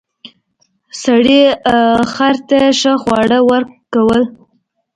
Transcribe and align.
سړي 1.03 1.41
خر 2.13 2.35
ته 2.49 2.59
ښه 2.79 2.93
خواړه 3.01 3.39
ورکول. 3.51 4.21